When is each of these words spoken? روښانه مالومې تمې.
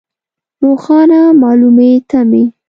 روښانه 0.61 1.21
مالومې 1.41 1.91
تمې. 2.09 2.43